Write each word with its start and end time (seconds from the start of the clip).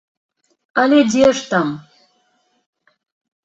Але 0.83 0.99
дзе 1.11 1.29
ж 1.41 1.45
там! 1.51 1.67